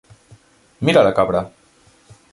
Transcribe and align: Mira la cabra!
Mira 0.89 1.03
la 1.09 1.13
cabra! 1.19 1.43